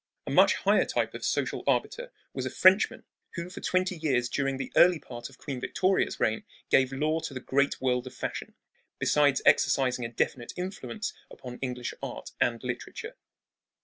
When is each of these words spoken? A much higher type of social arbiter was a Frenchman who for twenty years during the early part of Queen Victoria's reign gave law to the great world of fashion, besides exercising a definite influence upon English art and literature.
A 0.25 0.31
much 0.31 0.55
higher 0.55 0.83
type 0.85 1.13
of 1.13 1.23
social 1.23 1.63
arbiter 1.67 2.11
was 2.33 2.47
a 2.47 2.49
Frenchman 2.49 3.03
who 3.35 3.51
for 3.51 3.61
twenty 3.61 3.95
years 3.95 4.29
during 4.29 4.57
the 4.57 4.71
early 4.75 4.97
part 4.97 5.29
of 5.29 5.37
Queen 5.37 5.61
Victoria's 5.61 6.19
reign 6.19 6.43
gave 6.71 6.91
law 6.91 7.19
to 7.19 7.35
the 7.35 7.39
great 7.39 7.79
world 7.79 8.07
of 8.07 8.15
fashion, 8.15 8.55
besides 8.97 9.43
exercising 9.45 10.03
a 10.03 10.09
definite 10.09 10.53
influence 10.57 11.13
upon 11.29 11.59
English 11.59 11.93
art 12.01 12.31
and 12.41 12.63
literature. 12.63 13.15